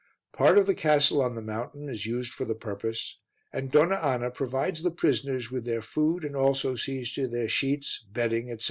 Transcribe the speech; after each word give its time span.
Part 0.33 0.57
of 0.57 0.65
the 0.65 0.73
castle 0.73 1.21
on 1.21 1.35
the 1.35 1.43
mountain 1.43 1.87
is 1.87 2.07
used 2.07 2.33
for 2.33 2.43
the 2.43 2.55
purpose 2.55 3.19
and 3.53 3.69
Donna 3.71 3.97
Anna 3.97 4.31
provides 4.31 4.81
the 4.81 4.89
prisoners 4.89 5.51
with 5.51 5.63
their 5.63 5.83
food 5.83 6.25
and 6.25 6.35
also 6.35 6.73
sees 6.73 7.13
to 7.13 7.27
their 7.27 7.47
sheets, 7.47 8.03
bedding 8.11 8.47
etc. 8.49 8.59